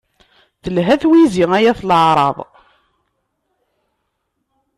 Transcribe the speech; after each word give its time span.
Telha 0.63 0.95
twizi 1.01 1.45
ay 1.57 1.65
at 1.71 1.81
leεraḍ. 1.89 2.37